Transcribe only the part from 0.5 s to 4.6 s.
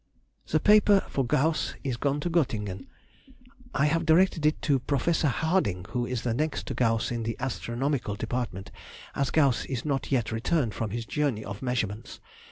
paper for Gauss is gone to Göttingen. I have directed it